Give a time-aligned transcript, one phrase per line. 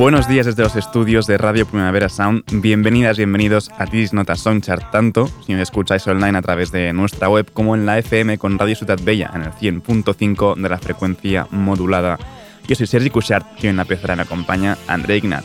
[0.00, 2.44] Buenos días desde los estudios de Radio Primavera Sound.
[2.62, 7.28] Bienvenidas, bienvenidos a Tis Nota Songchart, tanto si me escucháis online a través de nuestra
[7.28, 11.46] web como en la FM con Radio Ciudad Bella en el 100.5 de la frecuencia
[11.50, 12.18] modulada.
[12.66, 15.44] Yo soy Sergi Cushart y en la pecera me acompaña André Ignat.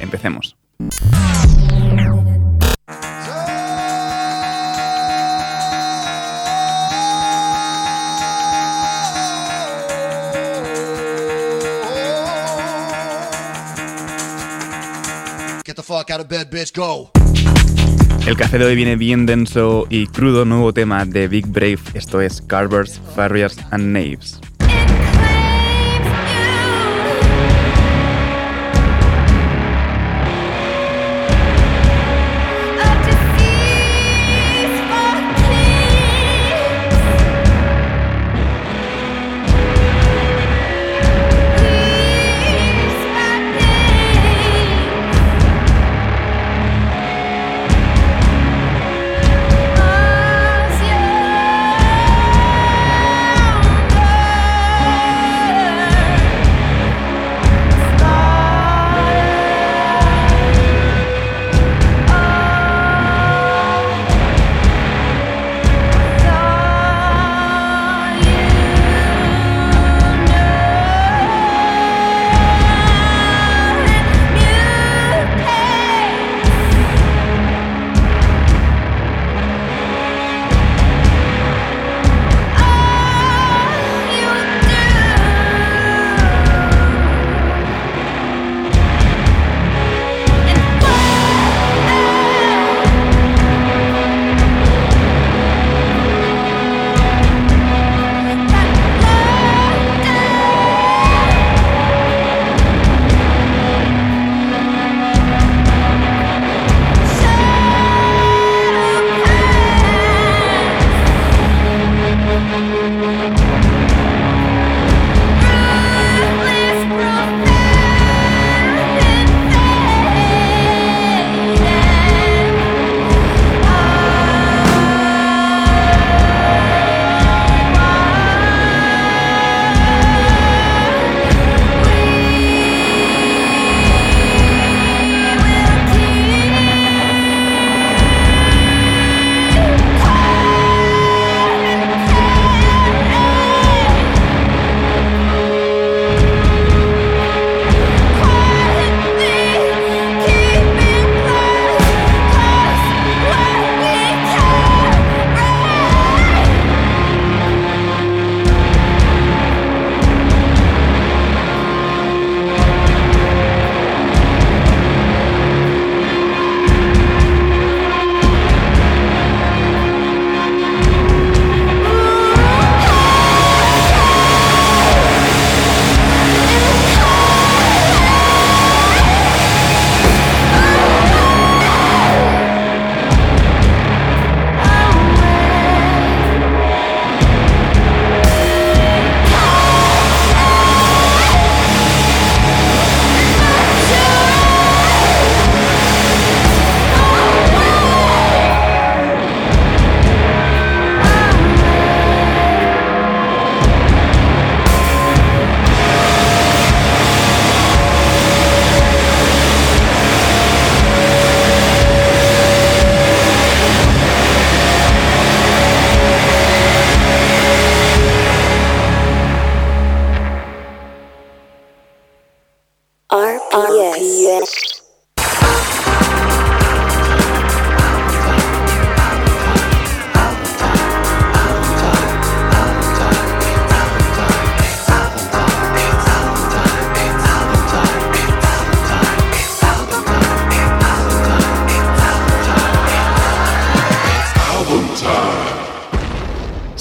[0.00, 0.54] Empecemos.
[18.26, 22.22] El café de hoy viene bien denso y crudo, nuevo tema de Big Brave, esto
[22.22, 24.40] es Carvers, Farriers and Knaves.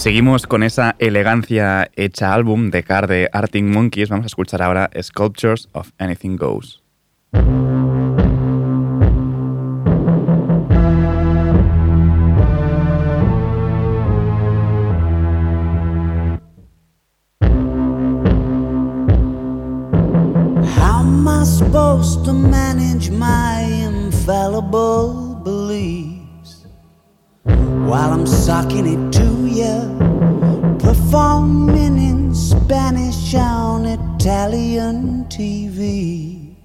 [0.04, 4.10] Seguimos con esa elegancia hecha álbum de Car de Arctic Monkeys.
[4.10, 6.82] Vamos a escuchar ahora Sculptures of Anything Goes.
[21.46, 26.66] Supposed to manage my infallible beliefs
[27.86, 29.33] while I'm sucking it to
[30.80, 36.56] Performing in Spanish on Italian TV.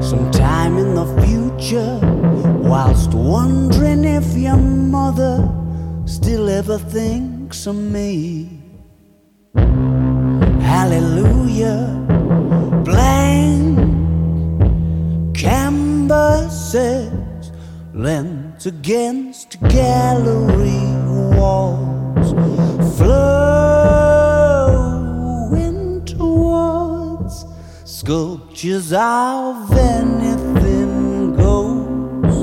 [0.00, 1.98] Sometime in the future,
[2.68, 5.48] whilst wondering if your mother
[6.06, 8.60] still ever thinks of me.
[10.60, 11.82] Hallelujah,
[12.84, 13.78] blank
[15.34, 17.12] canvases
[17.94, 20.97] lent against gallery
[21.38, 22.28] walls,
[22.98, 24.44] flowing
[26.04, 27.46] towards
[27.84, 32.36] sculptures of anything goes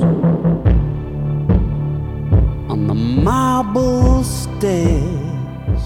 [2.70, 5.82] on the marble stairs.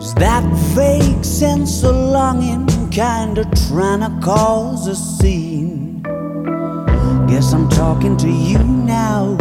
[0.00, 0.44] Is that
[0.74, 6.02] fake sense of longing kinda trying to cause a scene?
[7.28, 9.36] Guess I'm talking to you now,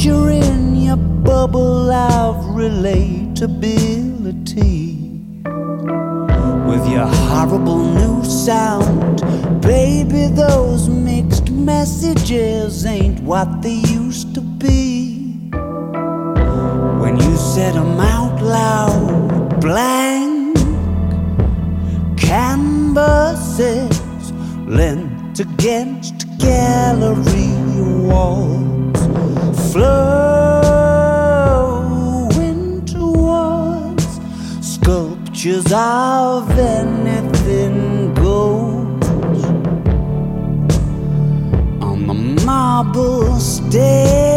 [0.00, 4.96] puncturing your bubble of relatability.
[6.66, 9.20] With your horrible new sound,
[9.60, 15.50] baby, those mixed messages ain't what they used to be.
[17.02, 20.56] When you said them out loud, blank
[22.16, 24.00] canvases
[24.66, 27.52] lent against gallery
[28.08, 28.69] walls,
[29.72, 30.84] flowing
[32.84, 34.20] towards
[34.60, 39.44] sculptures of anything goes.
[41.80, 42.14] On the
[42.44, 44.30] marble stairs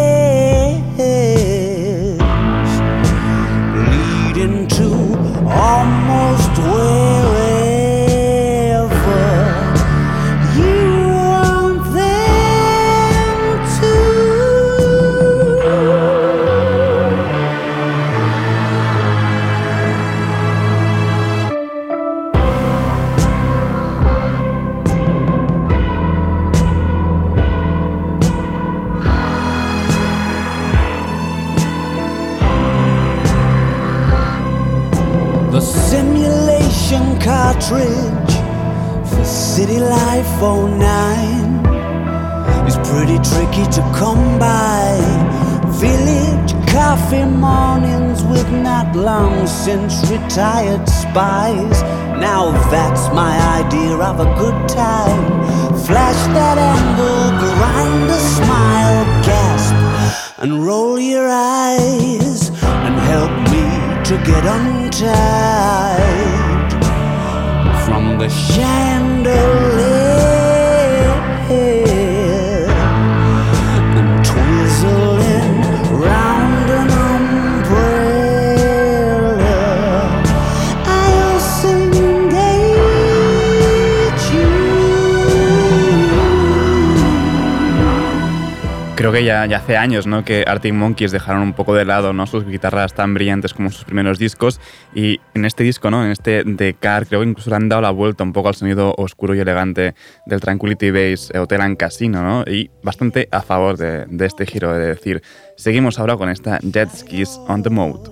[89.13, 90.25] que ya, ya hace años ¿no?
[90.25, 92.25] que Arctic Monkeys dejaron un poco de lado ¿no?
[92.25, 94.59] sus guitarras tan brillantes como sus primeros discos
[94.95, 96.03] y en este disco, ¿no?
[96.03, 98.55] en este The Car, creo que incluso le han dado la vuelta un poco al
[98.55, 99.93] sonido oscuro y elegante
[100.25, 102.43] del Tranquility Base Hotel and Casino ¿no?
[102.51, 105.21] y bastante a favor de, de este giro de decir.
[105.57, 108.09] Seguimos ahora con esta Jet Skis on the Mode.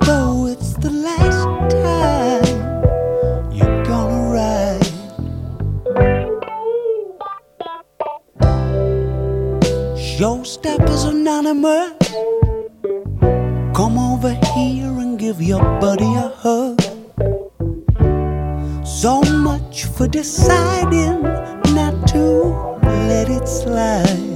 [0.00, 2.69] though it's the last time
[10.20, 11.96] Showstoppers Anonymous,
[13.74, 16.78] come over here and give your buddy a hug.
[18.84, 21.22] So much for deciding
[21.72, 22.22] not to
[23.08, 24.29] let it slide.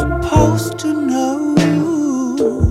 [0.00, 2.69] supposed to know.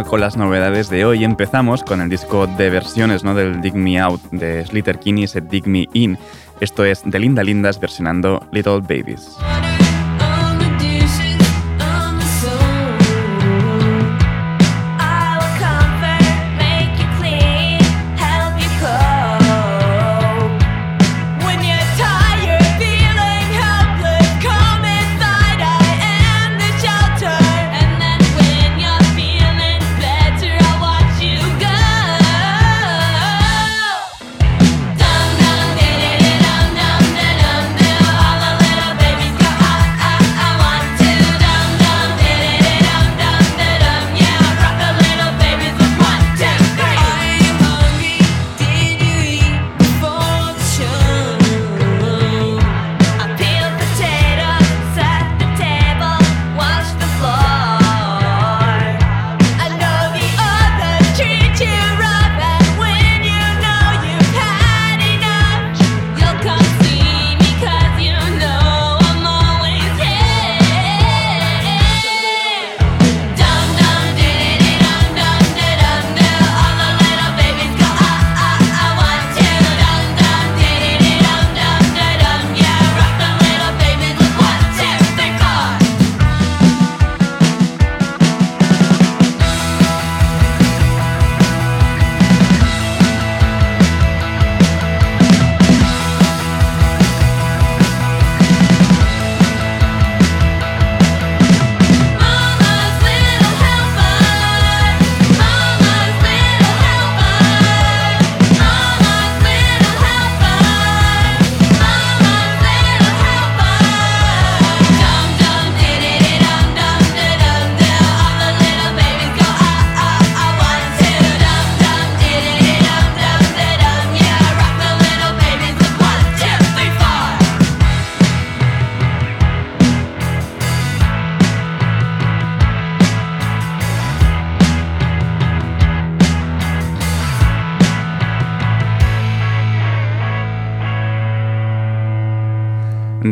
[0.00, 3.34] con las novedades de hoy empezamos con el disco de versiones ¿no?
[3.34, 6.16] del Dig Me Out de Slither Kinney, se Dig Me In.
[6.60, 9.36] Esto es de Linda Lindas versionando Little Babies.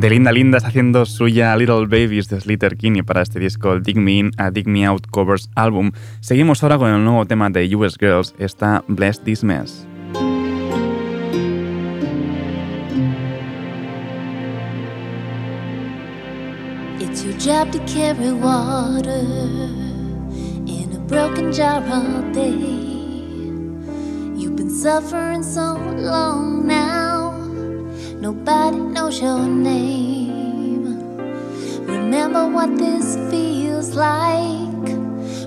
[0.01, 3.99] de Linda Linda está haciendo suya Little Babies de Slater Kinney para este disco Dig
[3.99, 5.93] Me In a Dig Me Out Covers Album.
[6.21, 9.87] Seguimos ahora con el nuevo tema de US Girls, esta Bless This Mess.
[16.99, 19.21] It's your job to carry water
[20.67, 22.57] in a broken jar all day.
[24.35, 27.20] You've been suffering so long now.
[28.21, 30.85] Nobody knows your name.
[31.87, 34.89] Remember what this feels like.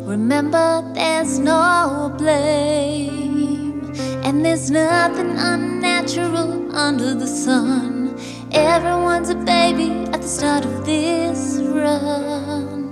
[0.01, 8.17] Remember, there's no blame, and there's nothing unnatural under the sun.
[8.51, 12.83] Everyone's a baby at the start of this run.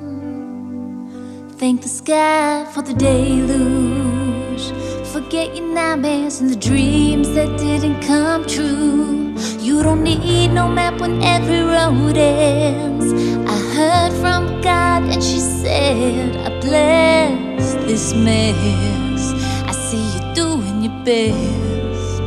[1.58, 4.72] Thank the sky for the deluge.
[5.12, 9.36] Forget your nightmares and the dreams that didn't come true.
[9.60, 13.12] You don't need no map when every road ends.
[13.46, 19.34] I heard from God and she said, I bless this mess.
[19.68, 22.22] I see you doing your best.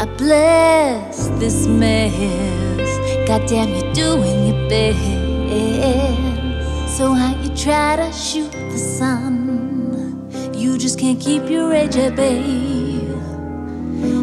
[0.00, 2.88] I bless this mess.
[3.28, 5.26] Goddamn, you're doing your best.
[6.96, 9.35] So how you try to shoot the sun?
[10.66, 12.98] You just can't keep your rage at bay.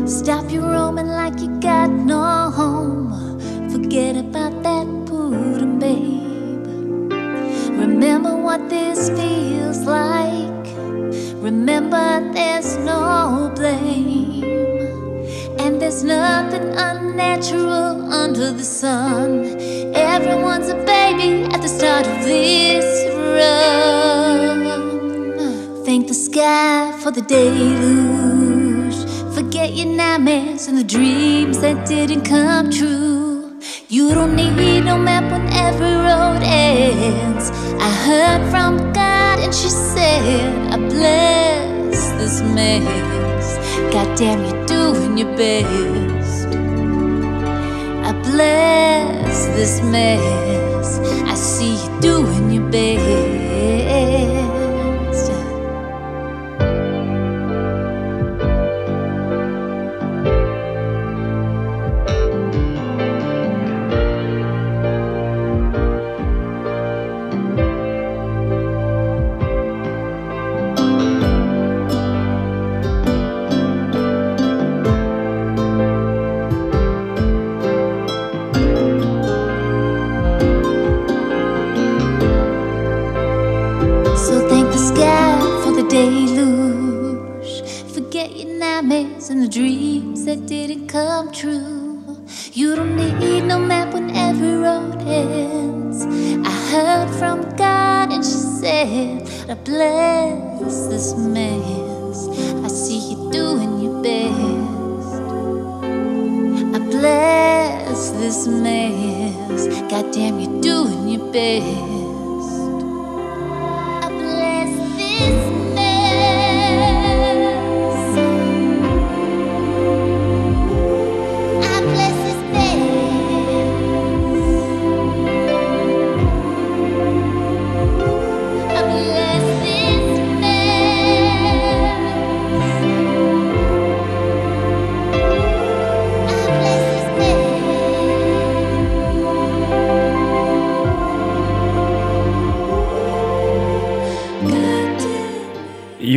[0.05, 3.39] Stop your roaming like you got no home.
[3.71, 7.13] Forget about that pudding, babe.
[7.79, 10.67] Remember what this feels like.
[11.41, 14.43] Remember, there's no blame.
[15.59, 19.45] And there's nothing unnatural under the sun.
[19.95, 22.85] Everyone's a baby at the start of this
[23.39, 24.82] run.
[25.93, 28.97] Thank the sky for the deluge.
[29.35, 33.59] Forget your nightmares and the dreams that didn't come true.
[33.89, 37.51] You don't need no map when every road ends.
[37.79, 43.45] I heard from God and she said, I bless this mess.
[43.93, 46.47] Goddamn, you're doing your best.
[48.09, 50.97] I bless this mess.
[51.29, 53.32] I see you doing your best.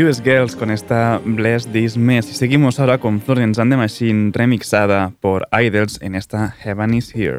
[0.02, 2.30] US Girls con esta Bless This Mess.
[2.30, 7.14] Y seguimos ahora con Florence and the Machine remixada por Idols en esta Heaven is
[7.14, 7.38] Here.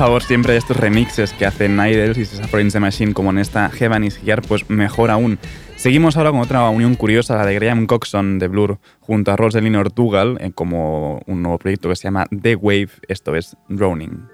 [0.00, 3.38] Favor siempre de estos remixes que hacen Idols y Sasa Friends the Machine, como en
[3.38, 5.38] esta Heaven is Here, pues mejor aún.
[5.76, 9.76] Seguimos ahora con otra unión curiosa, la de Graham Coxon de Blur junto a Rosalind
[9.76, 14.26] Ortugal, eh, como un nuevo proyecto que se llama The Wave, esto es Drowning.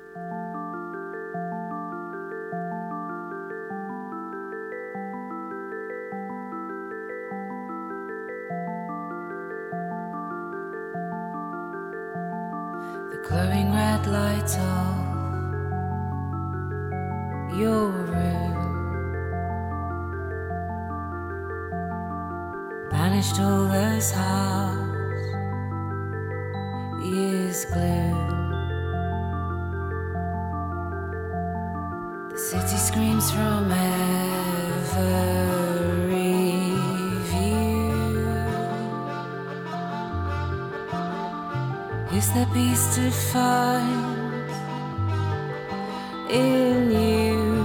[13.28, 14.56] Glowing red lights
[17.56, 18.54] your room
[22.90, 24.76] banished all those half
[27.02, 28.26] years gloom.
[32.30, 33.96] The city screams from every
[37.30, 38.26] view.
[42.18, 44.15] Is there peace to find
[46.28, 47.55] in you?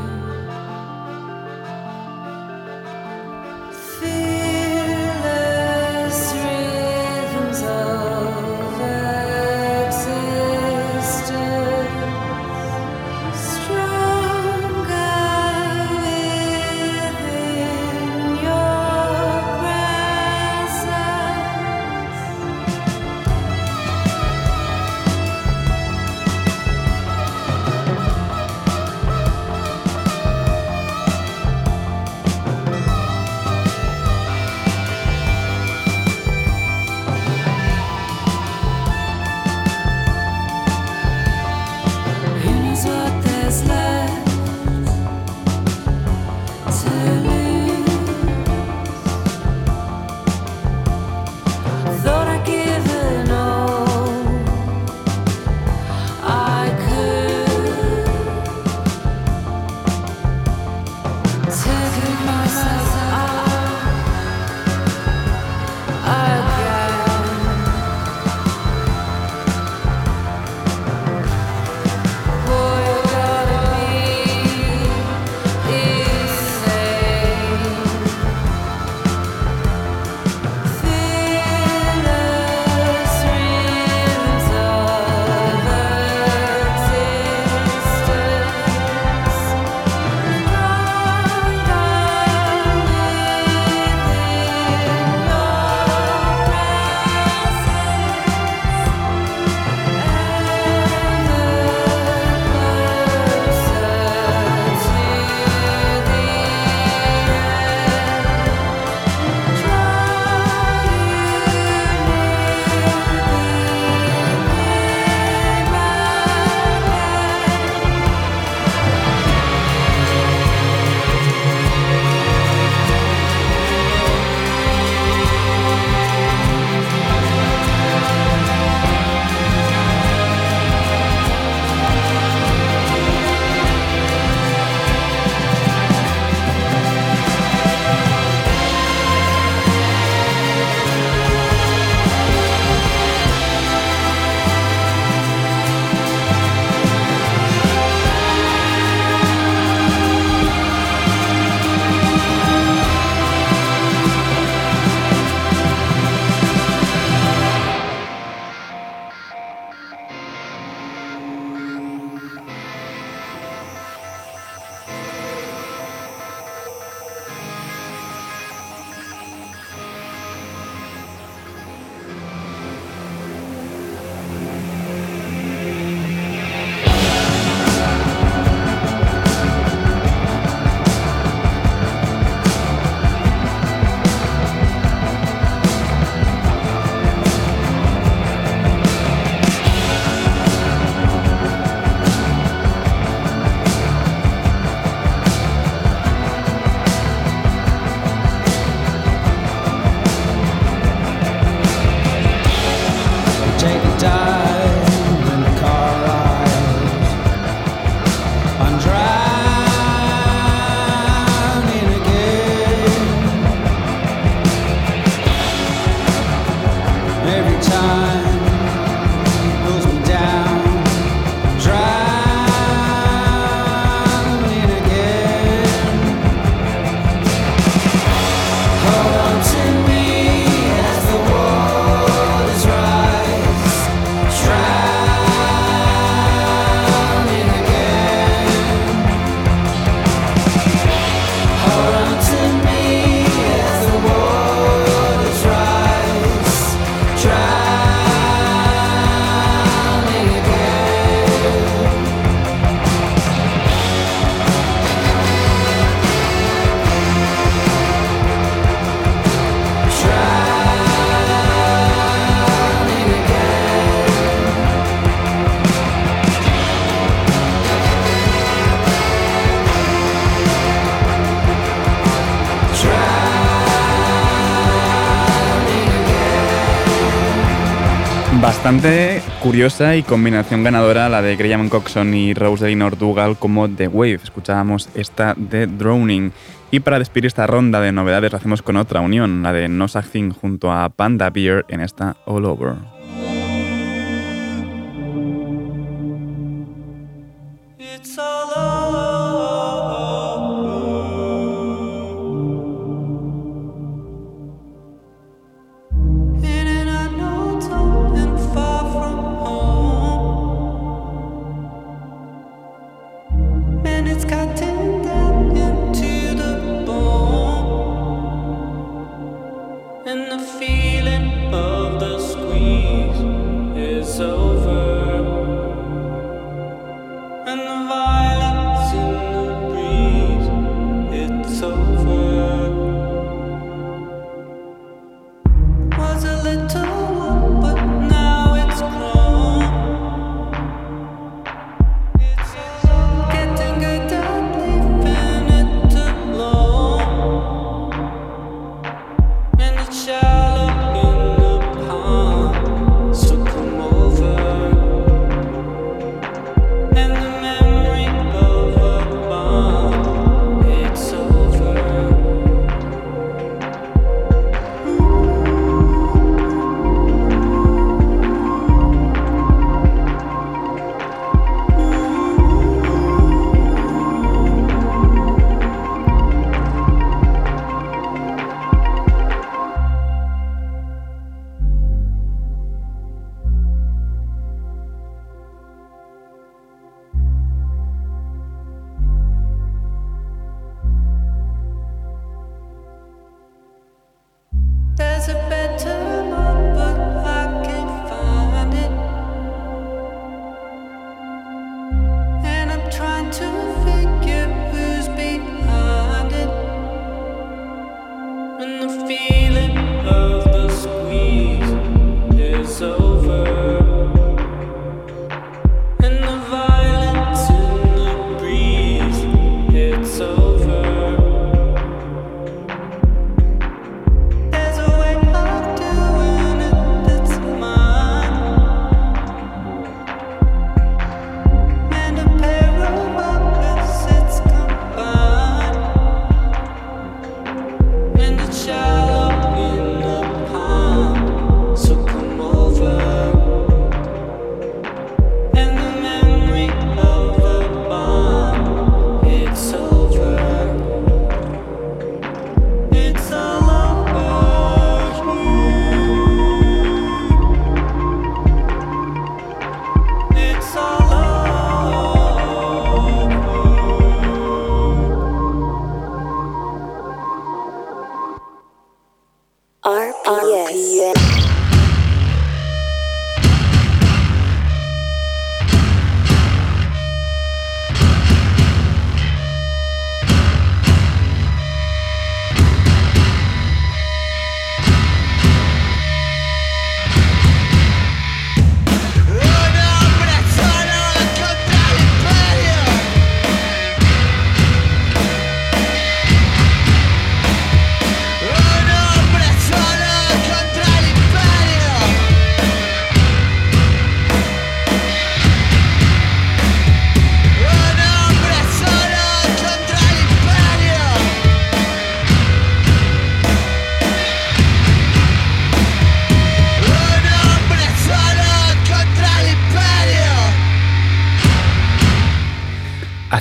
[278.71, 284.21] Bastante curiosa y combinación ganadora la de Graham Coxon y Rosalie Ordugal como The Wave.
[284.23, 286.31] Escuchábamos esta de Drowning.
[286.71, 289.89] Y para despedir esta ronda de novedades lo hacemos con otra unión, la de No
[289.89, 292.75] Such Thing junto a Panda Beer en esta All Over.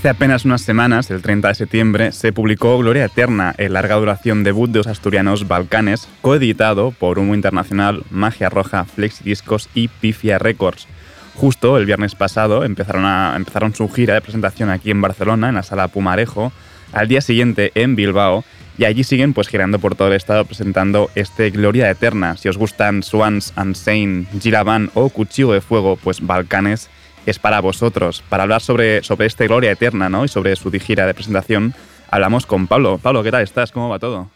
[0.01, 4.45] Hace apenas unas semanas, el 30 de septiembre, se publicó Gloria Eterna, el larga duración
[4.45, 10.39] debut de los asturianos Balcanes, coeditado por Humo Internacional, Magia Roja, Flexi Discos y Pifia
[10.39, 10.89] Records.
[11.35, 13.05] Justo el viernes pasado empezaron,
[13.37, 16.51] empezaron su gira de presentación aquí en Barcelona, en la sala Pumarejo,
[16.95, 18.43] al día siguiente en Bilbao,
[18.79, 22.39] y allí siguen pues girando por todo el estado presentando este Gloria Eterna.
[22.39, 26.89] Si os gustan Swans, Unsane, Giraban o Cuchillo de Fuego, pues Balcanes
[27.27, 28.23] es para vosotros.
[28.29, 30.25] Para hablar sobre, sobre este Gloria Eterna ¿no?
[30.25, 31.75] y sobre su gira de presentación,
[32.11, 32.99] hablamos con Pablo.
[32.99, 33.73] Pablo, ¿qué tal estás?
[33.73, 34.31] ¿Cómo va todo?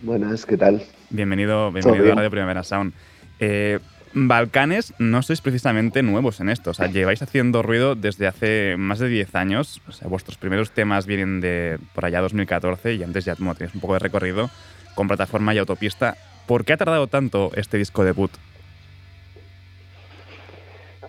[0.00, 0.82] Buenas, ¿qué tal?
[1.10, 2.16] Bienvenido, bienvenido a bien.
[2.16, 2.92] Radio Primavera Sound.
[3.38, 3.78] Eh,
[4.14, 8.98] Balcanes no sois precisamente nuevos en esto, o sea, lleváis haciendo ruido desde hace más
[8.98, 13.24] de 10 años, o sea, vuestros primeros temas vienen de por allá 2014 y antes
[13.24, 14.50] ya bueno, tenéis un poco de recorrido
[14.94, 16.16] con plataforma y autopista.
[16.46, 18.30] ¿Por qué ha tardado tanto este disco debut?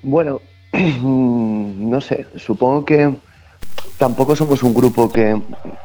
[0.01, 0.41] Bueno,
[0.73, 3.13] no sé, supongo que
[3.97, 5.39] tampoco somos un grupo que,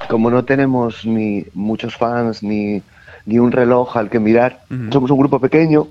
[0.09, 2.83] como no tenemos ni muchos fans ni,
[3.27, 5.89] ni un reloj al que mirar, somos un grupo pequeño,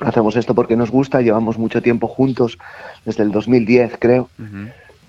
[0.00, 2.58] hacemos esto porque nos gusta, llevamos mucho tiempo juntos,
[3.04, 4.28] desde el 2010 creo,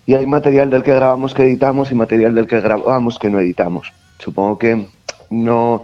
[0.05, 3.39] y hay material del que grabamos que editamos y material del que grabamos que no
[3.39, 3.93] editamos.
[4.19, 4.87] Supongo que
[5.29, 5.83] no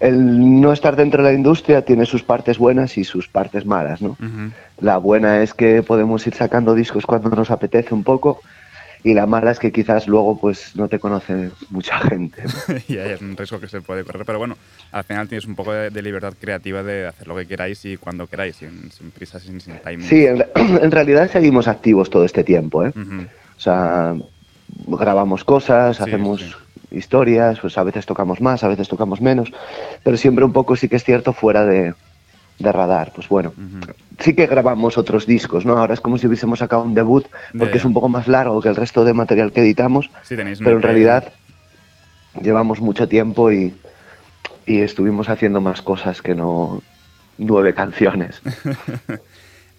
[0.00, 4.02] el no estar dentro de la industria tiene sus partes buenas y sus partes malas,
[4.02, 4.16] ¿no?
[4.80, 8.40] La buena es que podemos ir sacando discos cuando nos apetece un poco
[9.04, 12.42] y la mala es que quizás luego pues no te conoce mucha gente.
[12.42, 12.76] ¿no?
[12.88, 14.24] y es un riesgo que se puede correr.
[14.24, 14.56] Pero bueno,
[14.92, 17.98] al final tienes un poco de, de libertad creativa de hacer lo que queráis y
[17.98, 20.08] cuando queráis, sin, sin prisa, sin, sin timing.
[20.08, 22.92] Sí, en, en realidad seguimos activos todo este tiempo, ¿eh?
[22.96, 24.14] O sea,
[24.86, 26.52] grabamos cosas, Sí, hacemos sí.
[26.96, 29.52] Historias, pues a veces tocamos más, a veces tocamos menos,
[30.02, 31.94] pero siempre un poco sí que es cierto fuera de,
[32.58, 33.12] de radar.
[33.14, 33.52] Pues bueno,
[34.18, 35.76] sí que grabamos otros discos, ¿no?
[35.76, 37.26] Ahora es como si hubiésemos sacado un debut
[37.58, 40.76] porque es un poco más largo que el resto de material que editamos, Sí, pero
[40.76, 41.32] en realidad
[42.40, 43.74] llevamos mucho tiempo y,
[44.66, 46.82] y estuvimos haciendo más cosas que no
[47.38, 48.40] nueve canciones.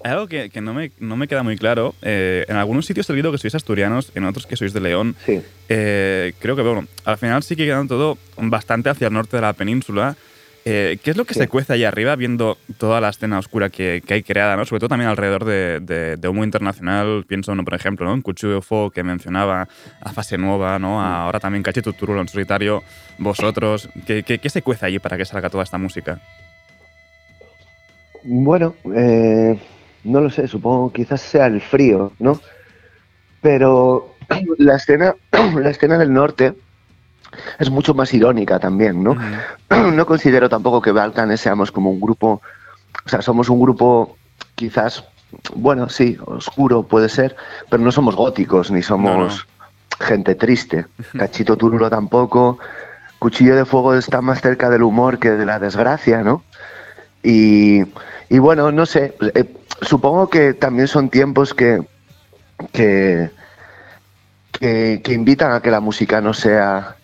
[0.05, 1.95] Hay algo que, que no, me, no me queda muy claro.
[2.03, 5.15] eh, en algunos sitios he leído que sois asturianos, en otros que sois de León.
[5.25, 5.41] Sí.
[5.67, 9.41] Eh, creo que, bueno, al final sí que quedan todo bastante hacia el norte de
[9.41, 10.15] la península.
[10.63, 11.39] Eh, ¿Qué es lo que Sí.
[11.39, 14.65] se cuece allá arriba viendo toda la escena oscura que, que hay creada, ¿no?
[14.65, 17.25] sobre todo también alrededor de, de, de Humo Internacional?
[17.27, 17.63] Pienso, ¿no?
[17.63, 18.13] por ejemplo, ¿no?
[18.13, 19.67] en Cuchillo de Fuego que mencionaba,
[20.01, 21.01] a Fase Nueva, ¿no?
[21.01, 22.83] ahora también Cachito Turulo en solitario,
[23.17, 23.89] vosotros.
[24.05, 26.19] ¿Qué, qué, qué se cuece allí para que salga toda esta música?
[28.23, 29.59] Bueno, eh,
[30.05, 32.39] no lo sé, supongo quizás sea el frío, ¿no?
[33.41, 34.15] Pero
[34.57, 35.15] la escena,
[35.55, 36.55] la escena del norte
[37.59, 39.17] es mucho más irónica también, ¿no?
[39.69, 42.41] No considero tampoco que Balcanes seamos como un grupo,
[43.05, 44.15] o sea, somos un grupo
[44.55, 45.03] quizás,
[45.55, 47.35] bueno, sí, oscuro puede ser,
[47.69, 49.45] pero no somos góticos ni somos
[49.99, 50.85] gente triste.
[51.17, 52.59] Cachito Turulo tampoco.
[53.19, 56.43] Cuchillo de Fuego está más cerca del humor que de la desgracia, ¿no?
[57.23, 57.83] Y,
[58.29, 59.45] y bueno, no sé, eh,
[59.81, 61.81] supongo que también son tiempos que,
[62.71, 63.29] que,
[64.51, 66.95] que, que invitan a que la música no sea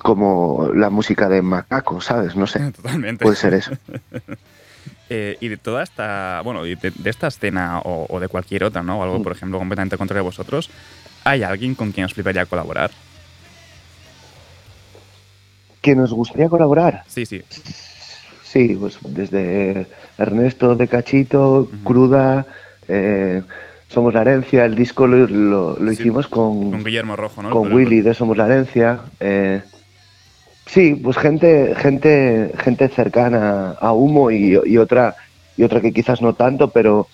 [0.00, 2.34] como la música de macaco, ¿sabes?
[2.36, 3.22] No sé, Totalmente.
[3.24, 3.72] puede ser eso.
[5.14, 8.82] Eh, y de toda esta, bueno, de, de esta escena o, o de cualquier otra,
[8.82, 8.98] ¿no?
[9.00, 10.70] O algo, por ejemplo, completamente contrario a vosotros,
[11.24, 12.90] ¿hay alguien con quien os fliparía colaborar?
[15.82, 17.04] ¿Que nos gustaría colaborar?
[17.08, 17.42] Sí, sí.
[18.52, 19.86] Sí, pues desde
[20.18, 22.44] Ernesto de Cachito, Cruda,
[22.88, 23.42] eh,
[23.88, 27.50] Somos la Herencia, el disco lo, lo- lo Sí, hicimos con, Con Guillermo Rojo, ¿no?
[27.50, 29.00] con Pero- Willy de Somos la Herencia.
[29.20, 29.60] eh,
[30.66, 35.14] sí, pues gente, gente, gente cercana a Humo y, y otra
[35.56, 37.06] y otra que quizás no tanto, pero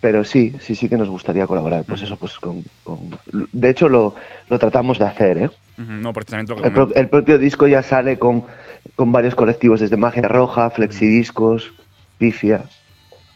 [0.00, 1.82] pero sí, sí, sí que nos gustaría colaborar.
[1.84, 3.18] Pues eso, pues con, con-
[3.52, 4.14] de hecho lo,
[4.50, 5.50] lo tratamos de hacer, ¿eh?
[5.78, 8.44] No, precisamente lo que El, pro- el propio disco ya sale con,
[8.96, 11.72] con varios colectivos, desde Magia Roja, Flexidiscos,
[12.18, 12.64] Pifia.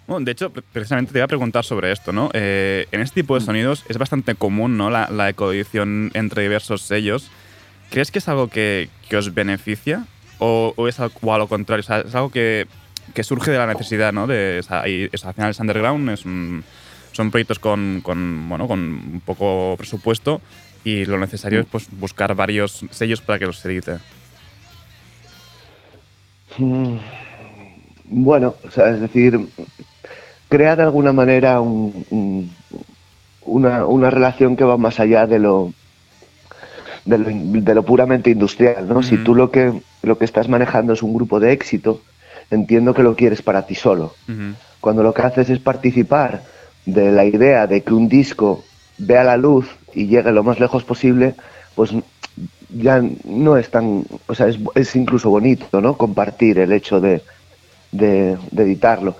[0.06, 2.30] Bueno, de hecho, pre- precisamente te iba a preguntar sobre esto, ¿no?
[2.32, 4.88] Eh, en este tipo de sonidos es bastante común, ¿no?
[4.90, 7.30] La, la ecoedición entre diversos sellos.
[7.90, 10.04] ¿Crees que es algo que, que os beneficia?
[10.38, 11.80] ¿O, o es al- o a lo contrario?
[11.80, 12.66] O sea, es algo que,
[13.14, 14.26] que surge de la necesidad, ¿no?
[14.26, 16.64] De, y- al final es underground, es un-
[17.12, 20.40] son proyectos con, con, bueno, con poco presupuesto
[20.84, 23.96] y lo necesario es pues, buscar varios sellos para que los edite.
[26.58, 26.96] Mm,
[28.10, 29.38] Bueno, o sea, es decir,
[30.48, 32.50] crea de alguna manera un- un-
[33.42, 35.72] una, una relación que va más allá de lo,
[37.04, 39.02] de lo, in- de lo puramente industrial, ¿no?
[39.02, 42.00] Si tú lo que, lo que estás manejando es un grupo de éxito,
[42.50, 44.14] entiendo que lo quieres para ti solo.
[44.80, 46.42] Cuando lo que haces es participar
[46.86, 48.64] de la idea de que un disco
[48.96, 51.34] vea la luz y llegue lo más lejos posible,
[51.74, 51.92] pues
[52.70, 55.96] ya no es tan, o sea, es, es incluso bonito, ¿no?
[55.96, 57.22] Compartir el hecho de,
[57.92, 59.16] de- de editarlo.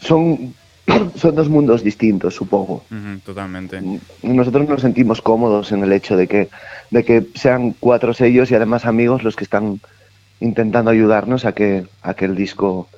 [0.00, 0.54] Son,
[1.16, 2.84] son dos mundos distintos, supongo.
[3.24, 3.80] Totalmente.
[4.22, 6.48] Nosotros nos sentimos cómodos en el hecho de que,
[6.90, 9.80] de que sean cuatro sellos y además amigos los que están
[10.40, 12.88] intentando ayudarnos a que, a que el disco,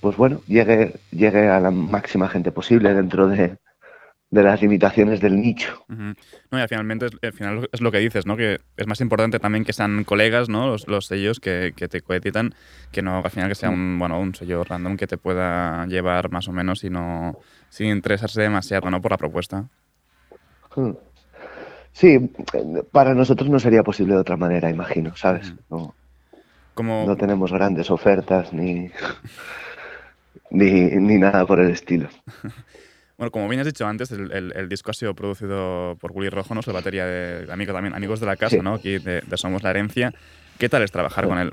[0.00, 3.56] pues bueno, llegue, llegue a la máxima gente posible dentro de,
[4.30, 5.84] de las limitaciones del nicho.
[5.88, 6.14] No,
[6.52, 8.36] y al, finalmente es, al final es lo que dices, ¿no?
[8.36, 10.68] Que es más importante también que sean colegas, ¿no?
[10.68, 12.54] Los, los sellos que, que te coeditan,
[12.92, 16.30] que no al final que sea un, bueno, un sello random que te pueda llevar
[16.30, 17.38] más o menos y no
[17.70, 19.00] sin interesarse demasiado, ¿no?
[19.00, 19.64] Por la propuesta.
[20.76, 20.92] Hmm.
[21.92, 22.30] Sí,
[22.92, 25.52] para nosotros no sería posible de otra manera, imagino, ¿sabes?
[25.68, 25.92] No,
[26.74, 28.90] Como, no tenemos grandes ofertas ni,
[30.50, 32.08] ni, ni nada por el estilo.
[33.20, 36.30] Bueno, como bien has dicho antes, el, el- el disco ha sido producido por Willy
[36.30, 36.60] Rojo, ¿no?
[36.60, 38.62] Es la batería de, amigo también, amigos de la casa, Sí.
[38.62, 38.72] ¿no?
[38.76, 40.14] Aquí de, de Somos la Herencia.
[40.58, 41.52] ¿Qué tal es trabajar con él?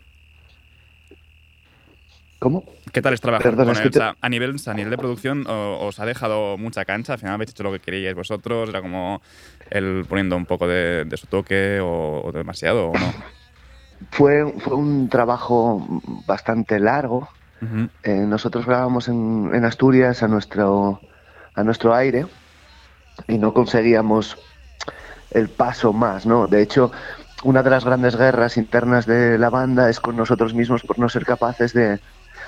[2.40, 2.64] ¿Cómo?
[2.94, 3.84] ¿Qué tal es trabajar Perdón, con es él?
[3.84, 6.86] que te- O sea, a, nivel, a nivel de producción, o- ¿os ha dejado mucha
[6.86, 7.12] cancha?
[7.12, 9.22] Al final habéis hecho lo que queríais vosotros, era como
[9.70, 13.14] él poniendo un poco de, de su toque o, o demasiado, ¿o no?
[14.12, 15.86] Fue, fue un trabajo
[16.26, 17.28] bastante largo.
[18.04, 21.02] Eh, nosotros grabamos en, en Asturias a nuestro,
[21.58, 22.26] a nuestro aire
[23.28, 24.38] y no conseguíamos
[25.32, 26.48] el paso más, ¿no?
[26.48, 26.92] De hecho,
[27.44, 31.10] una de las grandes guerras internas de la banda es con nosotros mismos por no
[31.10, 32.00] ser capaces de,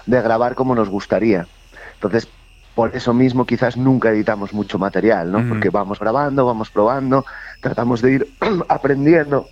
[0.06, 1.48] de grabar como nos gustaría.
[1.96, 2.30] Entonces,
[2.76, 5.40] por eso mismo quizás nunca editamos mucho material, ¿no?
[5.40, 5.50] Ujú.
[5.50, 7.26] Porque vamos grabando, vamos probando,
[7.62, 8.28] tratamos de ir
[8.70, 9.50] aprendiendo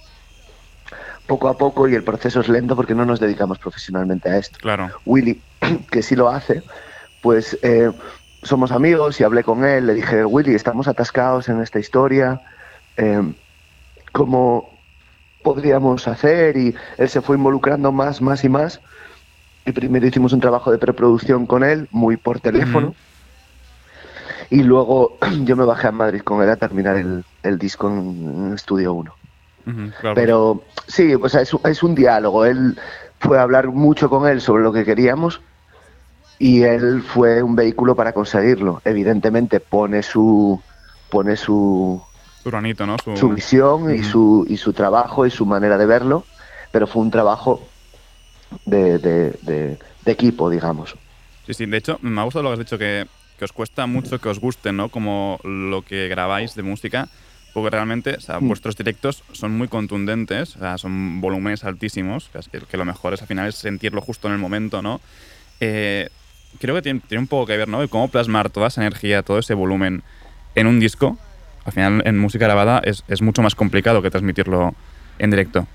[1.25, 4.59] poco a poco y el proceso es lento porque no nos dedicamos profesionalmente a esto.
[4.61, 4.91] Claro.
[5.03, 5.41] Willy,
[5.91, 6.63] que sí lo hace,
[7.21, 7.91] pues eh,
[8.43, 12.41] somos amigos y hablé con él, le dije, Willy, estamos atascados en esta historia,
[12.95, 13.21] eh,
[14.11, 14.77] ¿cómo
[15.43, 16.57] podríamos hacer?
[16.57, 18.81] Y él se fue involucrando más, más y más.
[19.65, 22.89] Y primero hicimos un trabajo de preproducción con él, muy por teléfono.
[22.89, 22.95] Ujú.
[24.49, 28.53] Y luego yo me bajé a Madrid con él a terminar el, el disco en,
[28.53, 29.15] Estudio 1.
[29.65, 30.15] Ujú, claro.
[30.15, 32.45] Pero sí, o sea, es, es un diálogo.
[32.45, 32.77] Él
[33.19, 35.41] fue a hablar mucho con él sobre lo que queríamos
[36.39, 38.81] y él fue un vehículo para conseguirlo.
[38.85, 40.61] Evidentemente pone su
[41.09, 42.01] pone su,
[42.43, 42.97] Su granito, ¿no?
[43.03, 46.25] Su, su visión y su y su trabajo y su manera de verlo,
[46.71, 47.61] pero fue un trabajo
[48.65, 50.95] de, de- de- de equipo, digamos.
[51.45, 51.65] Sí, sí.
[51.65, 53.05] De hecho, me ha gustado lo que has dicho, que,
[53.37, 54.89] que os cuesta mucho que os guste, ¿no?
[54.89, 57.07] Como lo que grabáis de música,
[57.53, 58.47] porque realmente, o sea, Mm.
[58.47, 62.29] vuestros directos son muy contundentes, o sea, son volúmenes altísimos,
[62.69, 64.99] que lo mejor es al final es sentirlo justo en el momento, ¿no?
[65.59, 66.09] Eh,
[66.59, 67.81] creo que tiene, tiene un poco que ver, ¿no?
[67.81, 70.01] De cómo plasmar toda esa energía, todo ese volumen
[70.55, 71.17] en un disco.
[71.65, 74.73] Al final, en música grabada es, es mucho más complicado que transmitirlo
[75.19, 75.67] en directo.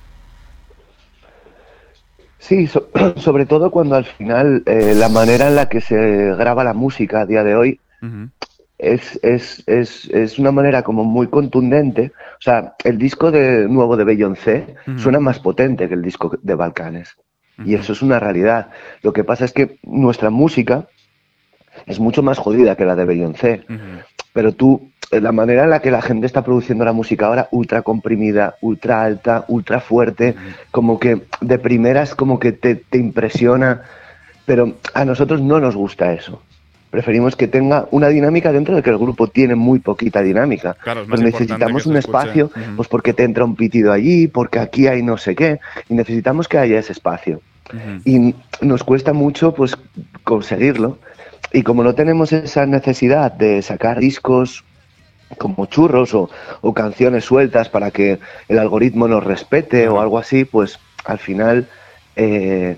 [2.39, 6.65] Sí, so- sobre todo cuando al final eh, la manera en la que se graba
[6.65, 7.81] la música a día de hoy
[8.79, 12.13] es, es, es, es una manera como muy contundente.
[12.17, 14.99] O sea, el disco de, nuevo de Beyoncé Ujú.
[14.99, 17.17] suena más potente que el disco de Balcanes.
[17.65, 18.71] Y eso es una realidad.
[19.03, 20.87] Lo que pasa es que nuestra música
[21.87, 23.65] es mucho más jodida que la de Beyoncé.
[24.33, 27.49] Pero tú, eh, la manera en la que la gente está produciendo la música ahora,
[27.51, 30.35] ultra comprimida, ultra alta, ultra fuerte,
[30.71, 33.83] como que de primeras como que te, te impresiona,
[34.47, 36.43] pero a nosotros no nos gusta eso.
[36.93, 40.75] Preferimos que tenga una dinámica dentro de que el grupo tiene muy poquita dinámica.
[40.75, 44.29] Claro, es más Pero importante necesitamos un espacio, pues porque te entra un pitido allí,
[44.29, 47.41] porque aquí hay no sé qué, y necesitamos que haya ese espacio.
[48.05, 49.75] Y nos cuesta mucho pues
[50.23, 50.99] conseguirlo.
[51.51, 54.63] Y como no tenemos esa necesidad de sacar discos
[55.39, 56.29] como churros o,
[56.61, 61.67] o canciones sueltas para que el algoritmo nos respete o algo así pues al final
[62.17, 62.77] eh,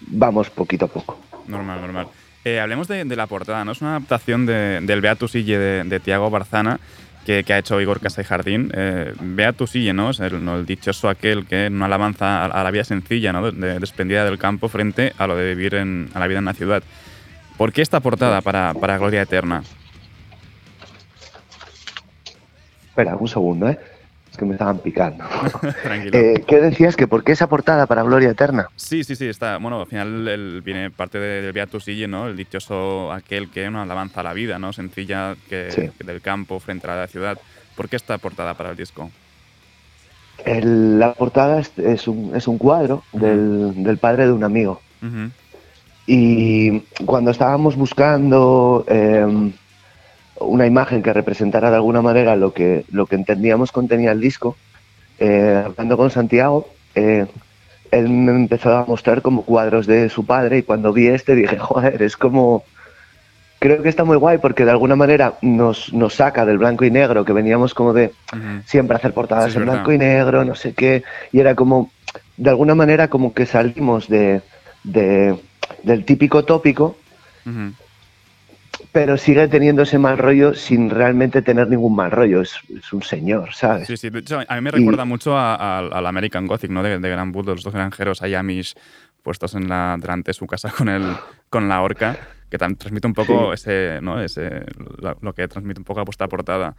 [0.00, 1.18] vamos poquito a poco.
[1.46, 2.08] Normal, normal.
[2.44, 3.72] Eh, hablemos de, la portada, ¿no?
[3.72, 6.80] Es una adaptación de- del Beatus Ille de, Tiago Barzana
[7.26, 8.70] que, ha hecho Igor Casa y Jardín.
[8.74, 10.10] Eh, Beatus Ille, ¿no?
[10.10, 13.50] Es el, dichoso aquel que en una alabanza a, la vida sencilla, ¿no?
[13.50, 16.46] De- de- desprendida del campo frente a lo de vivir en, a la vida en
[16.46, 16.82] la ciudad.
[17.58, 19.62] ¿Por qué esta portada para, para Gloria Eterna?
[22.88, 23.78] espera un segundo ¿eh?
[24.38, 25.24] Que me estaban picando
[25.82, 26.16] Tranquilo.
[26.16, 26.96] Eh, ¿qué decías?
[26.96, 28.68] que por qué esa portada para Gloria Eterna?
[28.76, 29.58] Sí, sí, sí, está.
[29.58, 32.28] Bueno, al final el- viene parte de- del Beatus Ille, ¿no?
[32.28, 34.72] El dichoso aquel que una alabanza a la vida, ¿no?
[34.72, 35.90] Sencilla que, Sí.
[35.98, 37.38] que del campo frente a la ciudad.
[37.76, 39.10] ¿Por qué esta portada para el disco?
[40.44, 44.80] El- la portada es, es un, es un cuadro del, del padre de un amigo.
[46.06, 49.52] Y cuando estábamos buscando eh,
[50.40, 54.56] una imagen que representara de alguna manera lo que, lo que entendíamos contenía el disco,
[55.18, 57.26] eh, hablando con Santiago, eh,
[57.90, 61.58] él me empezó a mostrar como cuadros de su padre y cuando vi este dije,
[61.58, 62.62] joder, es como...
[63.60, 66.92] Creo que está muy guay porque de alguna manera nos, nos saca del blanco y
[66.92, 68.62] negro, que veníamos como de Ujú.
[68.66, 71.90] siempre hacer portadas Sí, en blanco y negro, no sé qué, y era como,
[72.36, 74.42] de alguna manera como que salimos de,
[74.84, 75.36] de-
[75.82, 76.96] del típico tópico,
[77.44, 77.72] Ujú.
[78.98, 83.00] Pero sigue teniendo ese mal rollo sin realmente tener ningún mal rollo, es, es un
[83.00, 83.86] señor, ¿sabes?
[83.86, 84.10] Sí, sí.
[84.10, 86.82] De hecho, a mí me Y- recuerda mucho a- a- al American Gothic, ¿no?
[86.82, 88.74] De, de Gran Bull, de los dos granjeros ahí Amish
[89.22, 91.04] puestos en la, delante de su casa con, el,
[91.48, 92.16] con la horca,
[92.50, 94.20] que transmite un poco ese, ¿no?
[94.20, 94.64] ese,
[95.00, 96.74] lo, lo que transmite un poco a vuestra portada.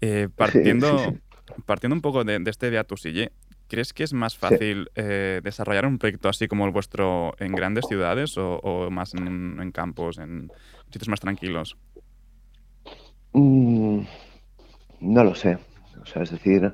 [0.00, 1.54] Eh, partiendo, sí, sí.
[1.66, 3.32] partiendo un poco de, de este Beatusille,
[3.66, 7.86] ¿crees que es más fácil eh, desarrollar un proyecto así como el vuestro en grandes
[7.88, 10.52] ciudades o, o más en, en campos, en
[10.90, 11.76] sitios más tranquilos?
[13.32, 14.00] Mm,
[15.00, 15.58] no lo sé.
[16.02, 16.72] O sea, es decir,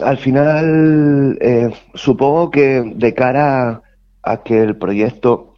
[0.00, 3.82] al final eh, supongo que de cara
[4.22, 5.54] a que el proyecto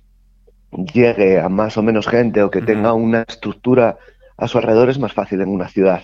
[0.93, 3.99] llegue a más o menos gente o que tenga una estructura
[4.37, 6.03] a su alrededor es más fácil en una ciudad.